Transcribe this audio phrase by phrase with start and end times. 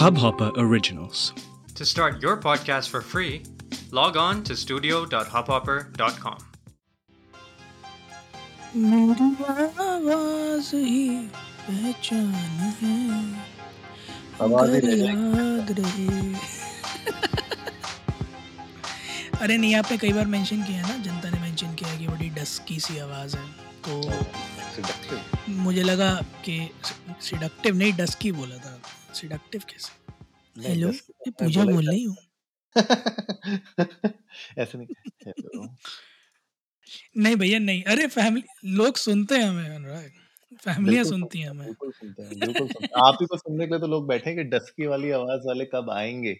[0.00, 1.34] Hubhopper Originals.
[1.74, 3.42] To start your podcast for free,
[3.90, 6.38] log on to studio.hubhopper.com.
[9.90, 11.08] आवाज़ ही
[11.66, 12.32] पहचान
[12.80, 12.94] है
[14.42, 16.06] आवाज़ ही अगर रह जाएगी। याद रहे
[19.40, 22.06] अरे नहीं आपने कई बार मेंशन किया है ना जनता ने मेंशन किया है कि
[22.06, 23.44] बड़ी डस्की सी आवाज़ है
[23.88, 23.92] तो
[25.66, 26.10] मुझे लगा
[26.44, 26.56] कि
[27.28, 28.74] सिडक्टिव नहीं डस्की बोला था
[29.14, 29.92] सिडक्टिव कैसे?
[30.56, 30.96] हेलो मैं
[31.26, 32.16] तो पूजा बोल रही हूँ।
[34.58, 34.86] ऐसे नहीं
[37.16, 40.10] नहीं भैया नहीं। अरे फैमिली लोग सुनते हैं हमें अनुराग।
[40.64, 43.70] फैमिलियाँ सुनती हैं हमें। बिल्कुल सुनते हैं बिल्कुल सुनते हैं। आप ही को सुनने के
[43.70, 46.36] लिए तो लोग बैठे हैं कि डस्की वाली आवाज़ वाले कब आएँगे?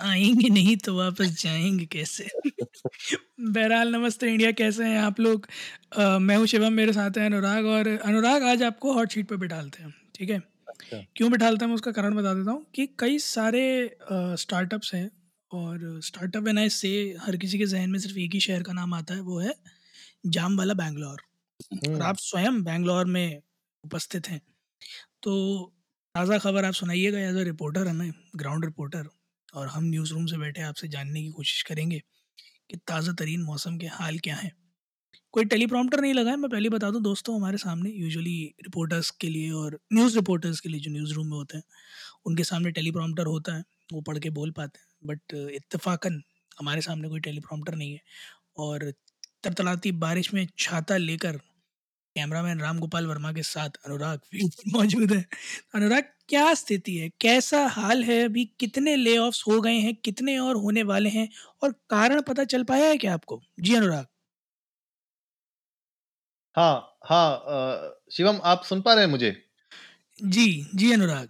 [0.00, 2.26] आएँगे नहीं तो वापस जाएँगे कैसे?
[3.40, 5.46] बहरहाल नमस्ते इंडिया कैसे हैं आप लोग?
[5.92, 9.36] अ, मैं हूँ शिवम मेरे साथ हैं अनुराग और अनुराग आज आपको हॉट शीट पे
[9.36, 10.51] बिठालते हैं ठीक है?
[10.82, 13.62] अच्छा क्यों बिठालते हैं मैं उसका कारण बता देता हूँ कि कई सारे
[14.38, 15.10] स्टार्टअप्स हैं
[15.50, 16.90] और स्टार्टअप एन आई से
[17.22, 19.54] हर किसी के जहन में सिर्फ़ एक ही शहर का नाम आता है वो है
[20.28, 21.22] जाम वाला बैंगलोर।
[21.90, 23.42] और हम्म, आप स्वयं बैंगलोर में
[23.84, 24.40] उपस्थित हैं।
[25.22, 25.34] तो
[26.14, 29.08] ताज़ा खबर आप सुनाइएगा एज अ रिपोर्टर हमें ग्राउंड रिपोर्टर
[29.54, 32.00] और हम न्यूज़ रूम से बैठे आपसे जानने की कोशिश करेंगे
[32.70, 34.52] कि ताज़ा तरीन मौसम के हाल क्या हैं।
[35.32, 39.28] कोई टेलीप्रॉम्प्टर नहीं लगा है। मैं पहले बता दूँ, दोस्तों हमारे सामने यूजुअली रिपोर्टर्स के
[39.28, 41.64] लिए और न्यूज़ रिपोर्टर्स के लिए जो न्यूज़ रूम में होते हैं,
[42.26, 46.22] उनके सामने टेलीप्रॉम्प्टर होता है, वो पढ़ के बोल पाते हैं। बट इत्तेफाकन
[46.60, 48.00] हमारे सामने कोई टेलीप्रॉम्प्टर नहीं है।
[48.56, 48.92] और
[49.44, 51.36] तरतलाती बारिश में छाता लेकर
[52.16, 55.26] कैमरामैन राम गोपाल वर्मा के साथ अनुराग भी मौजूद है।
[55.74, 57.10] अनुराग, क्या स्थिति है?
[57.20, 58.24] कैसा हाल है?
[58.24, 59.94] अभी कितने ले हो गए हैं?
[59.94, 61.28] कितने और होने वाले हैं?
[61.62, 63.42] और कारण पता चल पाया है क्या आपको?
[63.60, 64.06] जी अनुराग।
[66.56, 69.30] हाँ हाँ अ, शिवम आप सुन पा रहे हैं मुझे?
[70.18, 71.28] जी जी अनुराग।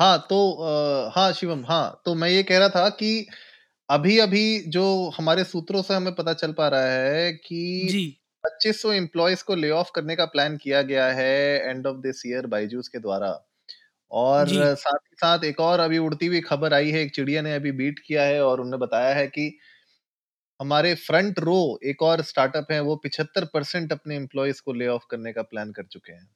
[0.00, 3.26] हाँ तो अ, हाँ शिवम हाँ तो मैं ये कह रहा था कि
[3.88, 8.92] अभी अभी जो हमारे सूत्रों से हमें पता चल पा रहा है कि जी। 2500
[8.92, 11.26] एम्प्लॉयज़ को ले ऑफ़ करने का प्लान किया गया है
[11.70, 13.30] end of this year Byju's के द्वारा।
[14.10, 17.42] और जी। साथ ही साथ एक और अभी उड़ती हुई खबर आई है एक चिड़िया
[17.42, 19.48] ने अभी बीट किया है और उन्होंने बताया है कि
[20.60, 25.06] हमारे फ्रंट रो एक और स्टार्टअप है वो 75 परसेंट अपने एम्प्लॉयज़ को ले ऑफ़
[25.10, 26.26] करने का प्लान कर चुके हैं।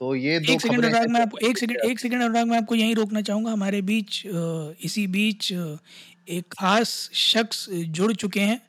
[0.00, 2.74] तो ये दो एक सेकंड अनुराग मैं आपको एक सेकंड एक सेकंड अनुराग मैं आपको
[2.74, 8.60] यहीं रोकना चाहूँगा। हमारे बीच इसी बीच एक खास शख्स जुड़ चुके हैं।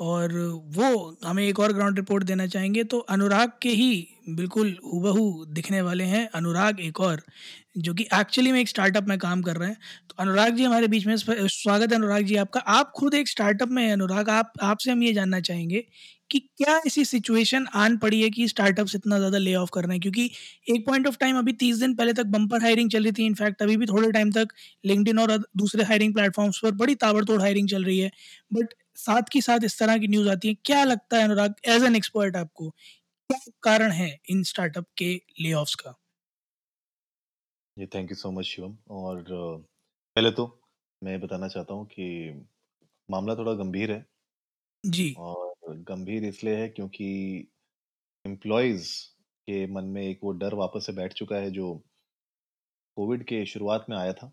[0.00, 0.32] और
[0.76, 5.80] वो हमें एक और ग्राउंड रिपोर्ट देना चाहेंगे तो अनुराग के ही बिल्कुल हूबहू दिखने
[5.82, 7.22] वाले हैं। अनुराग एक और,
[7.78, 9.76] जो कि एक्चुअली में एक स्टार्टअप में काम कर रहे हैं।
[10.10, 13.68] तो अनुराग जी हमारे बीच में स्वागत है अनुराग जी आपका। आप खुद एक स्टार्टअप
[13.70, 15.84] में हैं अनुराग, आप, आपसे हम ये जानना चाहेंगे
[16.30, 19.92] कि क्या ऐसी सिचुएशन आन पड़ी है कि स्टार्टअप्स इतना ज़्यादा ले ऑफ़ कर रहे
[19.92, 20.00] हैं?
[20.00, 20.30] क्योंकि
[20.70, 23.62] एक पॉइंट ऑफ़ टाइम अभी तीस दिन पहले तक बम्पर हायरिंग चल रही थी। इनफैक्ट
[23.62, 24.48] अभी भी थोड़े टाइम तक
[24.84, 28.10] लिंक्डइन और दूसरे हायरिंग प्लेटफॉर्म्स पर बड़ी ताबड़तोड़ हायरिंग चल रही है।
[28.52, 31.84] बट साथ की साथ इस तरह की न्यूज़ आती है। क्या लगता है अनुराग एज
[31.84, 35.96] एन एक्सपर्ट आपको क्या कारण है इन स्टार्टअप के ले का?
[37.76, 38.76] ये thank you so much Shivam.
[38.92, 40.46] और पहले तो
[41.02, 42.06] मैं बताना चाहता हूँ कि
[43.08, 44.04] मामला थोड़ा गंभीर है।
[44.84, 47.06] जी। और गंभीर इसलिए है क्योंकि
[48.24, 48.88] एम्प्लॉयज़
[49.48, 51.74] के मन में एक वो डर वापस से बैठ चुका है जो
[52.96, 54.30] कोविड के शुरुआत में आया था।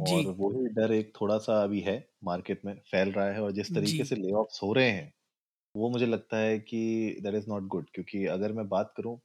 [0.00, 3.52] जी। और वही डर एक थोड़ा सा अभी है मार्केट में फैल रहा है और
[3.52, 5.12] जिस जी। तरीके से ले हो रहे हैं
[5.74, 6.80] वो मुझे लगता है कि
[7.22, 9.18] दैट इज़ नॉट गुड क्योंकि अगर मैं बात करूँ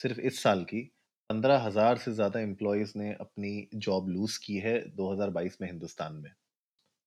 [0.00, 0.82] सिर्फ़ इस साल की
[1.30, 6.30] पंद्रह हज़ार से ज़्यादा एम्प्लॉयज़ ने अपनी जॉब लूज की है 2022 में हिंदुस्तान में।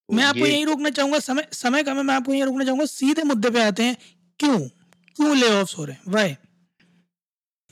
[0.08, 2.64] तो मैं आपको ये यहीं रोकना चाहूँगा समय समय कम है मैं आपको यहीं रोकना
[2.64, 3.96] चाहूँगा सीधे मुद्दे पे आते हैं
[4.40, 4.58] क्यों?
[5.16, 6.02] क्यों ले हो रहे हैं?
[6.08, 6.36] वाई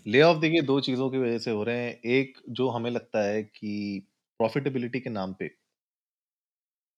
[0.07, 3.23] ले ऑफ़ देखिए दो चीज़ों की वजह से हो रहे हैं एक जो हमें लगता
[3.23, 3.73] है कि
[4.43, 5.51] प्रॉफिटेबिलिटी के नाम पे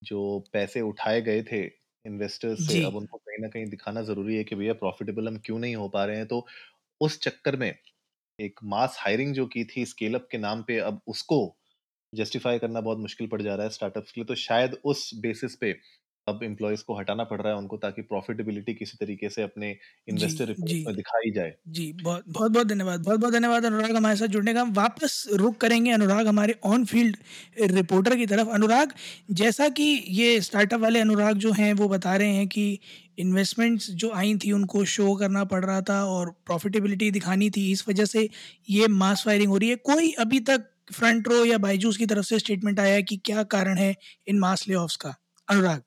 [0.02, 0.18] जो
[0.52, 1.62] पैसे उठाए गए थे
[2.04, 5.38] इन्वेस्टर्स से जी। अब उनको कहीं ना कहीं दिखाना ज़रूरी है कि भैया प्रॉफिटेबल हम
[5.38, 6.26] क्यों नहीं हो पा रहे हैं?
[6.26, 6.46] तो
[7.00, 7.74] उस चक्कर में
[8.38, 11.40] एक मास हायरिंग जो की थी स्केल अप के नाम पे अब उसको
[12.12, 15.56] जस्टिफाई करना बहुत मुश्किल पड़ जा रहा है स्टार्टअप्स के लिए तो शायद उस बेसिस
[15.56, 15.72] पे
[16.26, 19.76] अब एम्प्लॉयज़ को हटाना पड़ रहा है उनको ताकि प्रॉफिटेबिलिटी किसी तरीके से अपने
[20.08, 23.96] जी इन्वेस्टर रिपोर्ट में दिखाई जाए। जी बहुत बहुत बहुत धन्यवाद बहुत बहुत धन्यवाद अनुराग
[23.96, 27.16] हमारे साथ जुड़ने का। हम वापस रुक करेंगे अनुराग हमारे ऑन फ़ील्ड
[27.72, 28.92] रिपोर्टर की तरफ़। अनुराग
[29.32, 32.78] जैसा कि ये स्टार्टअप वाले अनुराग जो हैं वो बता रहे हैं कि
[33.18, 37.84] इन्वेस्टमेंट्स जो आई थी उनको शो करना पड़ रहा था और प्रॉफिटेबिलिटी दिखानी थी। इस
[37.88, 38.28] वजह से
[38.70, 42.26] ये मास फायरिंग हो रही है। कोई अभी तक फ्रंट रो या बाईजूस की तरफ़
[42.26, 43.94] से स्टेटमेंट आया है कि क्या कारण है
[44.28, 45.14] इन मास ले का?
[45.48, 45.82] अनुराग।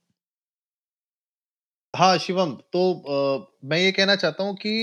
[1.97, 4.73] हाँ शिवम तो अ, मैं ये कहना चाहता हूँ कि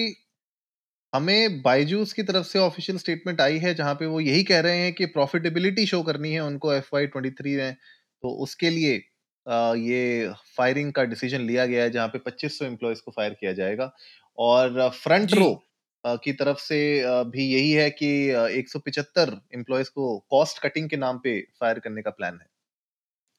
[1.12, 4.78] हमें बायजूस की तरफ़ से ऑफिशियल स्टेटमेंट आई है जहाँ पे वो यही कह रहे
[4.78, 7.74] हैं कि प्रॉफिटेबिलिटी शो करनी है उनको एफ़ वाई ट्वेंटी थ्री में।
[8.22, 8.96] तो उसके लिए
[9.46, 13.52] आ, ये फायरिंग का डिसीज़न लिया गया है जहाँ पे 2500 एम्प्लॉयज़ को फायर किया
[13.54, 13.92] जाएगा।
[14.38, 15.50] और फ्रंट जी। रो
[16.18, 18.08] की तरफ़ से आ, भी यही है कि
[18.58, 22.46] एक सौ पिछहत्तर एम्प्लॉयज़ को कॉस्ट कटिंग के नाम पे फायर करने का प्लान है।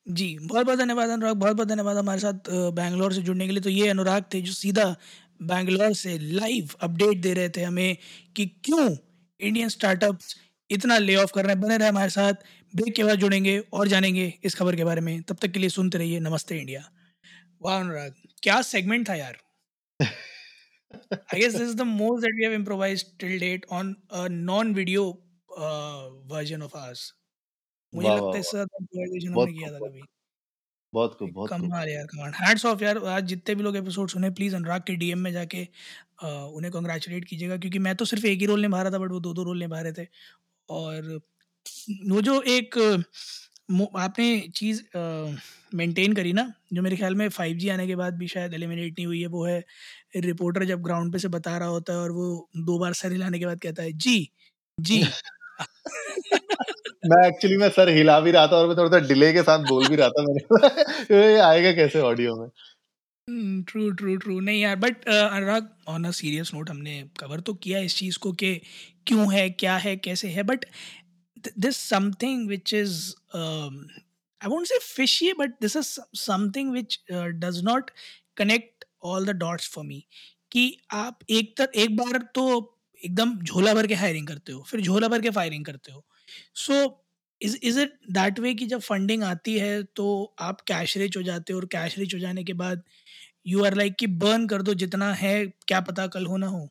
[0.07, 3.61] जी बहुत बहुत धन्यवाद अनुराग बहुत बहुत धन्यवाद हमारे साथ बैंगलोर से जुड़ने के लिए।
[3.61, 4.95] तो ये अनुराग थे जो सीधा
[5.41, 7.97] बैंगलोर से लाइव अपडेट दे रहे थे हमें
[8.35, 8.95] कि क्यों
[9.39, 10.35] इंडियन स्टार्टअप्स
[10.69, 12.33] इतना ले ऑफ़ कर रहे हैं। बने रहे हमारे साथ
[12.75, 15.69] ब्रेक के बाद जुड़ेंगे और जानेंगे इस खबर के बारे में। तब तक के लिए
[15.69, 16.83] सुनते रहिए नमस्ते इंडिया।
[17.61, 18.13] वाह अनुराग
[18.43, 19.37] क्या सेगमेंट था यार?
[21.33, 25.03] I guess this is the most that we have improvised till date on a non-video
[25.57, 27.01] uh, version of ours.
[27.93, 29.89] मुझे वाह लगता वाह है इससे वाह। ज़्यादा improvisation बहुत हमने किया खूब था बहुत
[29.89, 30.05] कभी।
[30.93, 34.09] बहुत खूब बहुत खूब। कमाल यार कमाल। हैट्स ऑफ़ यार आज जितने भी लोग एपिसोड
[34.09, 35.63] सुने प्लीज़ अनुराग के डीएम में जाके
[36.21, 39.11] अ, उन्हें कॉन्ग्रेचुलेट कीजिएगा क्योंकि मैं तो सिर्फ़ एक ही रोल निभा रहा था बट
[39.11, 40.07] वो दो दो रोल निभा रहे थे।
[40.69, 41.19] और
[42.09, 42.75] वो जो एक
[43.71, 44.81] मो- आपने चीज़
[45.73, 46.43] मेंटेन करी ना
[46.73, 49.27] जो मेरे ख्याल में फाइव जी आने के बाद भी शायद एलिमिनेट नहीं हुई है
[49.29, 49.63] वो है
[50.19, 52.27] रिपोर्टर जब ग्राउंड पे से बता रहा होता है और वो
[52.61, 54.17] दो बार सर हिलाने के बाद कहता है जी
[54.77, 55.01] जी।
[57.05, 59.65] मैं एक्चुअली मैं सर हिला भी रहा था और मैं थोड़ा सा डिले के साथ
[59.67, 62.47] बोल भी रहा था मैंने आएगा कैसे ऑडियो में?
[63.67, 67.79] ट्रू ट्रू ट्रू नहीं यार but Anurag on a serious note हमने कवर तो किया
[67.81, 68.53] इस चीज़ को कि
[69.07, 70.65] क्यों है, क्या है, कैसे है but
[71.59, 72.99] this something which is
[74.41, 75.87] I won't say fishy but this is
[76.17, 77.91] something which does not
[78.37, 80.03] connect all the dots for me
[80.51, 82.45] कि आप एक तर, एक बार तो
[82.99, 86.05] एकदम झोला भर के हायरिंग करते हो, फिर झोला भर के फायरिंग करते हो।
[86.57, 86.75] So
[87.41, 90.07] is is it that way कि जब फंडिंग आती है तो
[90.41, 92.83] आप कैश रिच हो जाते हो और कैश रिच हो जाने के बाद
[93.47, 95.35] यू आर लाइक कि बर्न कर दो जितना है
[95.67, 96.69] क्या पता कल हो ना हो?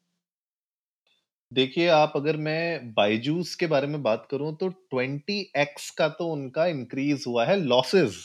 [1.53, 6.67] देखिए आप अगर मैं बायजूस के बारे में बात करूँ तो 20x का तो उनका
[6.69, 8.23] इंक्रीज हुआ है लॉसेस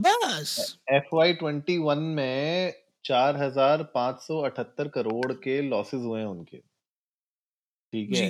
[0.00, 0.52] बस।
[0.90, 2.72] एफ़ वाई ट्वेंटी वन में
[3.04, 6.62] चार हज़ार पाँच सौ अठहत्तर करोड़ के लॉसेस हुए हैं उनके।
[7.92, 8.26] ठीक है?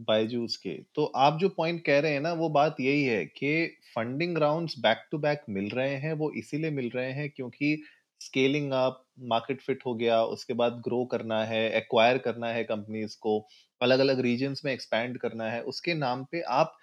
[0.00, 3.66] बायजूस के। तो आप जो पॉइंट कह रहे हैं ना, वो बात यही है कि
[3.96, 7.76] funding rounds back to back मिल रहे हैं, वो इसीलिए मिल रहे हैं क्योंकि
[8.20, 13.16] स्केलिंग अप मार्केट फिट हो गया, उसके बाद ग्रो करना है एक्वायर करना है कंपनीज़
[13.20, 13.38] को
[13.80, 16.76] अलग अलग रीजन्स में एक्सपैंड करना है, उसके नाम पे आप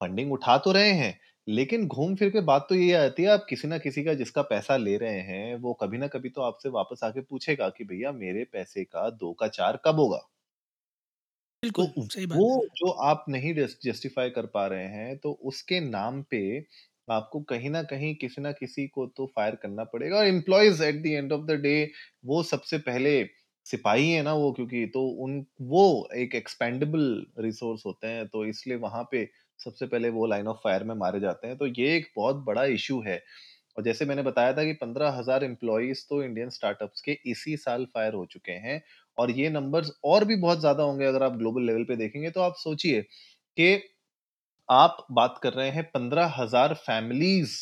[0.00, 3.46] फंडिंग उठा तो रहे हैं, लेकिन घूम फिर के बात तो ये आती है, आप
[3.50, 6.68] किसी ना किसी का जिसका पैसा ले रहे हैं, वो कभी ना कभी तो आपसे
[6.70, 10.26] वापस आके पूछेगा कि, भैया मेरे पैसे का दो का चार कब होगा?
[11.72, 13.54] तो सही बात वो है। जो आप नहीं
[13.84, 16.40] जस्टिफाई कर पा रहे हैं तो उसके नाम पे
[17.08, 21.02] आपको कहीं ना कहीं किसी ना किसी को तो फायर करना पड़ेगा और employees at
[21.02, 21.74] the end of the day
[22.24, 23.12] वो सबसे पहले
[23.66, 25.84] सिपाही है ना वो क्योंकि तो उन वो
[26.16, 27.04] एक एक्सपेंडेबल
[27.40, 29.28] रिसोर्स होते हैं तो इसलिए वहाँ पे
[29.60, 32.64] सबसे पहले वो लाइन ऑफ़ फायर में मारे जाते हैं। तो ये एक बहुत बड़ा
[32.74, 33.16] इशू है।
[33.76, 37.84] और जैसे मैंने बताया था कि पंद्रह हज़ार एम्प्लॉयज़ तो इंडियन स्टार्टअप्स के इसी साल
[37.86, 38.82] फायर हो चुके हैं
[39.18, 42.40] और ये नंबर्स और भी बहुत ज़्यादा होंगे अगर आप ग्लोबल लेवल पे देखेंगे तो
[42.42, 43.02] आप सोचिए
[43.56, 43.74] कि
[44.68, 47.56] आप बात कर रहे हैं पंद्रह हज़ार फैमिलीज़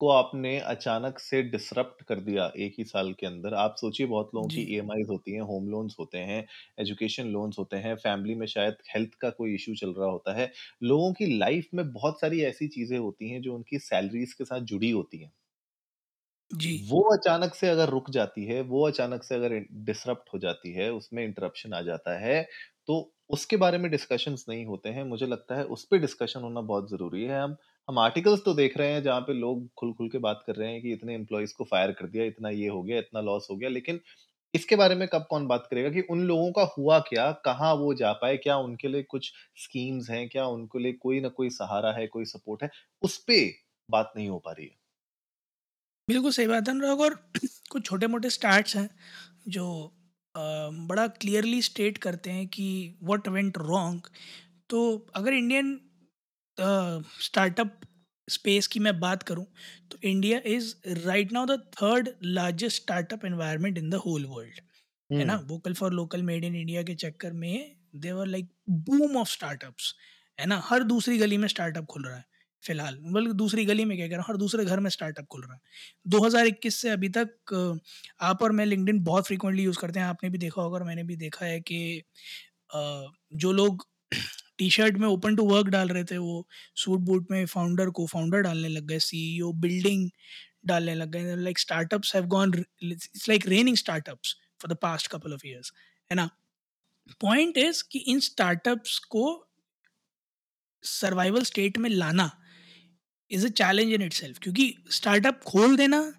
[0.00, 4.30] को आपने अचानक से डिसरप्ट कर दिया एक ही साल के अंदर। आप सोचिए बहुत
[4.34, 4.80] लोगों की ई
[5.10, 6.44] होती हैं होम लोन्स होते हैं
[6.80, 10.50] एजुकेशन लोन्स होते हैं फैमिली में शायद हेल्थ का कोई इशू चल रहा होता है।
[10.84, 14.60] लोगों की लाइफ में बहुत सारी ऐसी चीज़ें होती हैं जो उनकी सैलरीज के साथ
[14.66, 15.32] जुड़ी होती हैं।
[16.50, 19.54] जी वो अचानक से अगर रुक जाती है, वो अचानक से अगर
[19.84, 22.42] डिसरप्ट हो जाती है, उसमें इंटरप्शन आ जाता है,
[22.88, 26.60] तो उसके बारे में डिस्कशंस नहीं होते हैं। मुझे लगता है उस पर डिस्कशन होना
[26.62, 27.56] बहुत ज़रूरी है। हम
[27.88, 30.82] हम आर्टिकल्स तो देख रहे हैं जहाँ पे लोग खुल-खुल के बात कर रहे हैं
[30.82, 33.68] कि इतने एम्प्लॉइज़ को फायर कर दिया, इतना ये हो गया, इतना लॉस हो गया।
[33.68, 34.00] लेकिन
[34.54, 37.30] इसके बारे में कब कौन बात करेगा कि उन लोगों का हुआ क्या?
[37.44, 38.36] कहाँ वो जा पाए?
[38.38, 40.28] क्या उनके लिए कुछ स्कीम्स हैं?
[40.28, 42.70] क्या उनके लिए कोई ना कोई सहारा है, कोई सपोर्ट है?
[43.02, 43.44] उस पे
[43.88, 44.79] बात नहीं हो पा रही है।
[46.10, 47.14] बिल्कुल सही बात है अनुराग। और
[47.70, 48.88] कुछ छोटे मोटे स्टार्ट्स हैं
[49.48, 49.66] जो
[50.34, 50.40] अ,
[50.88, 52.66] बड़ा क्लियरली स्टेट करते हैं कि
[53.04, 54.08] व्हाट वेंट रॉन्ग
[54.70, 54.80] तो
[55.16, 55.78] अगर इंडियन
[57.20, 57.80] स्टार्टअप
[58.28, 59.46] स्पेस की मैं बात करूँ
[59.90, 60.74] तो India is
[61.06, 64.60] right now the third largest startup environment in the whole world
[65.10, 65.36] है ना?
[65.48, 68.48] Vocal for local made in India के चक्कर में there were like
[68.88, 69.94] boom of startups
[70.38, 70.60] है ना?
[70.66, 72.24] हर दूसरी गली में स्टार्टअप खुल रहा है।
[72.64, 75.42] फ़िलहाल बल्कि दूसरी गली में क्या कह रहा हूँ, हर दूसरे घर में स्टार्टअप खुल
[75.42, 75.60] रहा है।
[76.08, 77.84] 2021 से अभी तक
[78.22, 81.02] आप और मैं लिंक्डइन बहुत फ्रीक्वेंटली यूज़ करते हैं। आपने भी देखा होगा और मैंने
[81.04, 82.02] भी देखा है कि
[83.34, 83.86] जो लोग
[84.58, 88.06] टी शर्ट में ओपन टू वर्क डाल रहे थे, वो सूट बूट में फाउंडर को
[88.06, 90.08] फाउंडर डालने लग गए सीईओ बिल्डिंग
[90.66, 92.52] डालने लग गए। Like startups have gone
[92.82, 95.72] it's like raining startups for the past couple of years
[96.10, 96.28] है ना?
[97.20, 99.24] पॉइंट इज़ कि इन स्टार्टअप्स को
[100.84, 102.30] सर्वाइवल स्टेट में लाना
[103.30, 106.12] is a challenge in it क्योंकि स्टार्टअप खोल देना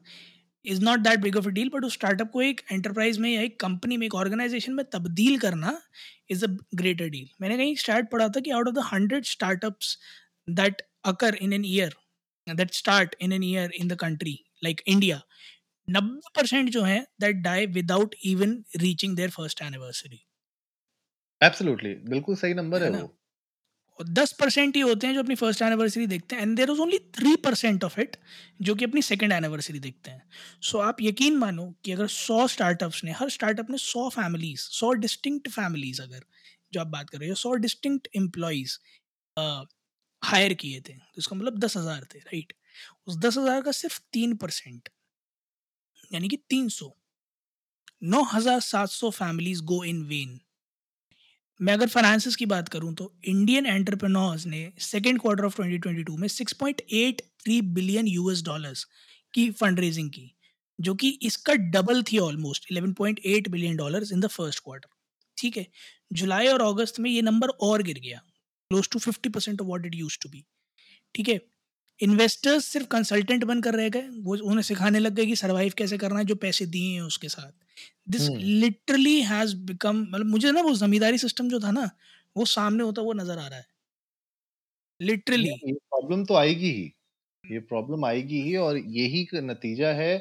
[0.66, 3.42] is not that big of a deal but उस स्टार्टअप को एक एंटरप्राइज में या
[3.42, 5.82] एक कंपनी में एक ऑर्गेनाइजेशन में तब्दील करना
[6.30, 9.98] इज़ अ ग्रेटर डील मैंने कहीं स्टार्ट पढ़ा था कि out of the hundred startups
[10.50, 11.96] that occur in an year
[12.48, 15.22] that start in an year in the country like India
[15.88, 20.24] नब्बे परसेंट जो है that die without even reaching their first anniversary
[21.42, 23.18] absolutely बिल्कुल सही number है, है वो।
[24.00, 26.98] दस percent ही होते हैं जो अपनी फ़र्स्ट एनिवर्सरी देखते हैं and there is only
[27.16, 28.16] three percent of it
[28.62, 30.24] जो कि अपनी सेकेंड एनिवर्सरी देखते हैं।
[30.62, 34.62] सो so, आप यकीन मानो कि अगर सौ स्टार्टअप्स ने हर स्टार्टअप ने सौ फैमिलीज़
[34.62, 36.24] सौ डिस्टिंक्ट फैमिलीज़ अगर
[36.74, 38.78] जो आप बात कर रहे हो सौ डिस्टिंक्ट एम्प्लॉयज़
[40.22, 42.54] हायर किए थे तो इसका मतलब दस हज़ार थे राइट
[43.08, 44.90] उस दस हज़ार का सिर्फ़ तीन परसेंट
[46.12, 46.94] यानी कि तीन सौ
[48.04, 50.40] नौ हज़ार सात सौ फैमिलीज़ गो इन वेन
[51.62, 56.28] मैं अगर फाइनेंसिस की बात करूँ तो इंडियन एंटरप्रेन्योर्स ने सेकेंड क्वार्टर ऑफ़ 2022 में
[56.28, 58.88] 6.83 बिलियन यूएस डॉलर्स
[59.34, 60.36] की फंड रेजिंग की
[60.82, 64.90] जो कि इसका डबल थी almost 11.8 billion dollars in the first quarter
[65.38, 65.68] ठीक है?
[66.14, 68.22] जुलाई और अगस्त में ये नंबर और गिर गया
[68.70, 70.46] close to fifty percent of what it use to be
[71.16, 71.42] ठीक है?
[72.00, 76.20] इन्वेस्टर्स सिर्फ़ कंसल्टेंट बनकर रह गए, वो उन्हें सिखाने लग गए कि सर्वाइव कैसे करना
[76.20, 77.61] है, जो पैसे दिए हैं उसके साथ।
[78.12, 81.90] दिस लिटरली हैज़ बिकम मतलब मुझे ना वो जमींदारी सिस्टम जो था ना
[82.36, 83.66] वो सामने होता वो नज़र आ रहा है।
[85.00, 86.92] लिटरली प्रॉब्लम तो आएगी ही।
[87.44, 90.14] ये प्रॉब्लम आएगी ही और यही नतीजा है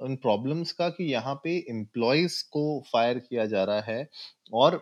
[0.00, 4.08] उन प्रॉब्लम्स का कि यहाँ पे एम्प्लॉयज़ को फायर किया जा रहा है
[4.54, 4.80] और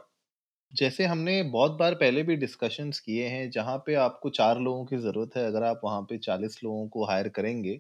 [0.73, 4.99] जैसे हमने बहुत बार पहले भी डिस्कशंस किए हैं जहाँ पे आपको चार लोगों की
[4.99, 7.77] ज़रूरत है अगर आप वहाँ पे चालीस लोगों को हायर करेंगे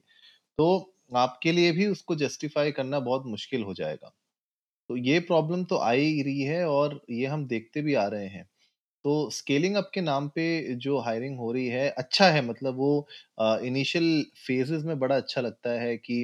[0.58, 0.68] तो
[1.18, 4.12] आपके लिए भी उसको जस्टिफाई करना बहुत मुश्किल हो जाएगा।
[4.90, 8.26] तो ये प्रॉब्लम तो आ ही रही है और ये हम देखते भी आ रहे
[8.28, 8.48] हैं।
[9.04, 10.44] तो स्केलिंग अप के नाम पे
[10.78, 12.90] जो हायरिंग हो रही है अच्छा है मतलब वो
[13.64, 14.06] इनिशियल
[14.46, 16.18] फेजेस में बड़ा अच्छा लगता है कि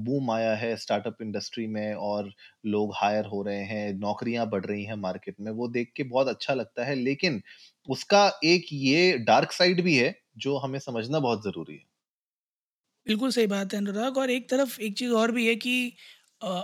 [0.00, 2.32] बूम आया है स्टार्टअप इंडस्ट्री में और
[2.66, 6.28] लोग हायर हो रहे हैं, नौकरियाँ बढ़ रही हैं मार्केट में, वो देख के बहुत
[6.28, 7.42] अच्छा लगता है। लेकिन
[7.88, 11.84] उसका एक ये डार्क साइड भी है जो हमें समझना बहुत ज़रूरी है।
[13.06, 15.72] बिल्कुल सही बात है, अनुराग। और एक तरफ़ एक चीज़ और भी है कि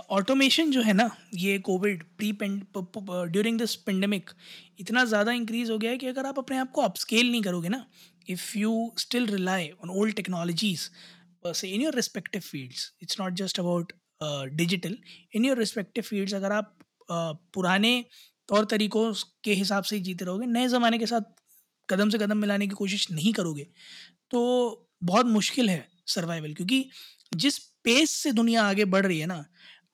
[0.09, 4.29] ऑटोमेशन जो है ना ये Covid pre during this pandemic
[4.79, 7.69] इतना ज़्यादा इंक्रीज हो गया है कि अगर आप अपने आप को अपस्केल नहीं करोगे
[7.69, 7.85] ना
[8.29, 10.89] if you still rely on old technologies
[11.45, 13.93] से in your respective fields it's not just about
[14.53, 14.97] digital
[15.35, 18.05] in your respective fields अगर आप uh, पुराने
[18.47, 21.21] तौर तरीक़ों के हिसाब से जीते रहोगे नए ज़माने के साथ
[21.89, 23.67] कदम से कदम मिलाने की कोशिश नहीं करोगे
[24.31, 24.41] तो
[25.03, 26.85] बहुत मुश्किल है सर्वाइवल क्योंकि
[27.35, 29.45] जिस पेस से दुनिया आगे बढ़ रही है ना,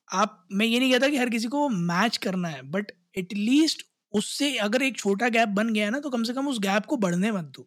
[0.07, 4.55] आप, मैं ये नहीं कहता कि हर किसी को मैच करना है बट एटलीस्ट उससे
[4.59, 6.97] अगर एक छोटा गैप बन गया है ना तो कम से कम उस गैप को
[6.97, 7.63] बढ़ने मत दो,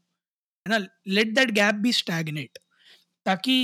[0.66, 0.86] है ना?
[1.08, 2.58] Let that gap be stagnate
[3.26, 3.56] ताकि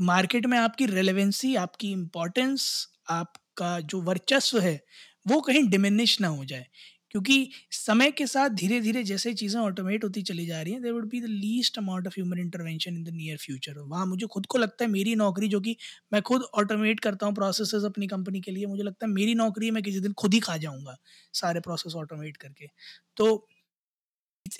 [0.00, 2.66] मार्केट में आपकी रेलेवेंसी आपकी इम्पोर्टेंस
[3.10, 4.80] आपका जो वर्चस्व है,
[5.26, 6.66] वो कहीं डिमिनिश ना हो जाए।
[7.12, 7.36] क्योंकि
[7.72, 11.08] समय के साथ धीरे धीरे जैसे चीज़ें ऑटोमेट होती चली जा रही हैं there would
[11.10, 14.58] be the least amount of human intervention in the near future वहाँ मुझे खुद को
[14.58, 15.76] लगता है मेरी नौकरी जो कि
[16.12, 19.70] मैं खुद ऑटोमेट करता हूँ प्रोसेस अपनी कंपनी के लिए, मुझे लगता है मेरी नौकरी
[19.72, 20.96] मैं किसी दिन खुद ही खा जाऊँगा
[21.34, 22.66] सारे प्रोसेस ऑटोमेट करके।
[23.16, 23.46] तो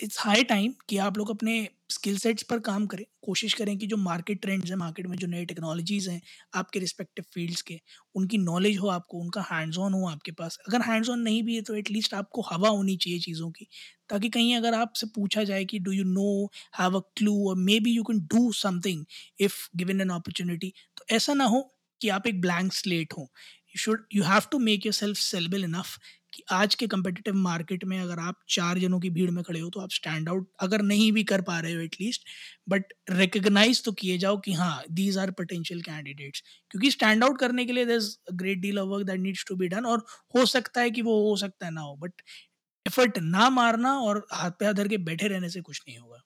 [0.03, 3.87] इट्स हाई टाइम कि आप लोग अपने स्किल सेट्स पर काम करें। कोशिश करें कि
[3.87, 6.21] जो मार्केट ट्रेंड्स हैं, मार्केट में जो नए टेक्नोलॉजीज़ हैं
[6.55, 7.79] आपके रिस्पेक्टिव फील्ड्स के,
[8.15, 11.55] उनकी नॉलेज हो आपको, उनका हैंड्स ऑन हो आपके पास। अगर हैंड्स ऑन नहीं भी
[11.55, 13.67] है तो एटलीस्ट आपको हवा होनी चाहिए चीज़ों की,
[14.09, 16.49] ताकि कहीं अगर आपसे पूछा जाए कि do you know
[16.79, 19.05] have a clue और maybe you can do something
[19.39, 21.61] if given an opportunity तो ऐसा ना हो
[22.01, 25.97] कि आप एक ब्लैंक स्लेट हो। You should you have to make yourself sellable enough
[26.33, 29.69] कि आज के कम्पिटिटिव मार्केट में अगर आप चार जनों की भीड़ में खड़े हो
[29.69, 32.25] तो आप स्टैंड आउट अगर नहीं भी कर पा रहे हो एटलीस्ट
[32.69, 37.65] बट रिकग्नाइज तो किए जाओ कि हाँ दीज आर पोटेंशियल कैंडिडेट्स क्योंकि स्टैंड आउट करने
[37.65, 40.45] के लिए there is great deal of work that needs to be done और हो
[40.47, 42.21] सकता है कि वो हो सकता है ना हो बट
[42.85, 46.21] एफर्ट ना मारना और हाथ पे हाथ धर के बैठे रहने से कुछ नहीं होगा।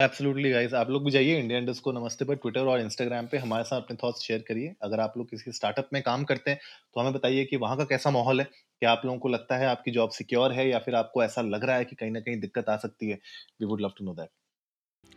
[0.00, 3.64] एब्सोल्युटली गाइस आप लोग भी जाइए इंडिया इंडस्को नमस्ते पर ट्विटर और इंस्टाग्राम पे हमारे
[3.64, 6.58] साथ अपने थॉट्स शेयर करिए। अगर आप लोग किसी स्टार्टअप में काम करते हैं
[6.94, 8.44] तो हमें बताइए कि वहाँ का कैसा माहौल है?
[8.80, 11.64] क्या आप लोगों को लगता है आपकी जॉब सिक्योर है या फिर आपको ऐसा लग
[11.64, 13.18] रहा है कि कहीं ना कहीं दिक्कत आ सकती है?
[13.60, 14.28] We would love to know that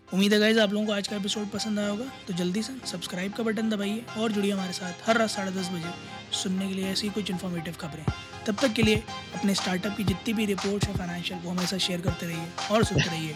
[0.10, 2.74] उम्मीद है गाइज़ आप लोगों को आज का एपिसोड पसंद आया होगा। तो जल्दी से
[2.88, 5.94] सब्सक्राइब का बटन दबाइए और जुड़िए हमारे साथ हर रात साढ़े दस बजे
[6.38, 8.06] सुनने के लिए ऐसी कुछ इन्फॉर्मेटिव खबरें।
[8.48, 9.04] तब तक के लिए
[9.36, 13.10] अपने स्टार्टअप की जितनी भी रिपोर्ट्स है फाइनेंशियल वो हमेशा शेयर करते रहिए और सुनते
[13.10, 13.36] रहिए।